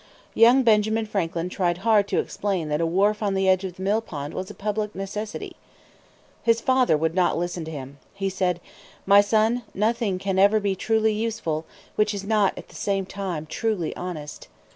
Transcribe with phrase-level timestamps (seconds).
[0.33, 3.83] Young Benjamin Franklin tried hard to explain that a wharf on the edge of the
[3.83, 5.55] millpond was a public necessity.
[6.41, 7.99] His father would not listen to him.
[8.15, 8.59] He said,
[9.05, 11.65] "My son, nothing can ever be truly useful
[11.97, 14.47] which is not at the same time truly honest."